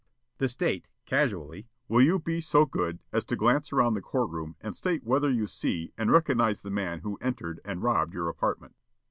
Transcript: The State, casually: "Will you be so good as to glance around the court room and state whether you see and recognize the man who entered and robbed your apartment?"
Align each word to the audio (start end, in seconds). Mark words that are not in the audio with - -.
The 0.39 0.47
State, 0.47 0.87
casually: 1.05 1.67
"Will 1.87 2.01
you 2.01 2.17
be 2.17 2.41
so 2.41 2.65
good 2.65 3.01
as 3.13 3.23
to 3.25 3.35
glance 3.35 3.71
around 3.71 3.93
the 3.93 4.01
court 4.01 4.31
room 4.31 4.55
and 4.59 4.75
state 4.75 5.03
whether 5.03 5.29
you 5.29 5.45
see 5.45 5.93
and 5.95 6.11
recognize 6.11 6.63
the 6.63 6.71
man 6.71 7.01
who 7.01 7.17
entered 7.21 7.59
and 7.63 7.83
robbed 7.83 8.15
your 8.15 8.27
apartment?" 8.27 8.73